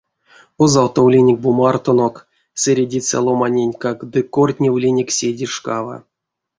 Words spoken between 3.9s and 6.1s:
ды кортневлинек седейшкава.